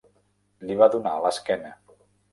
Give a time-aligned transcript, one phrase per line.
[0.69, 1.75] Li va donar l'esquena.